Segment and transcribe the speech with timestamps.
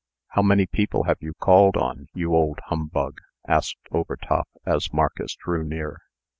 [0.29, 5.63] "How many people have you called on, you old humbug?" asked Overtop, as Marcus drew
[5.63, 5.99] near.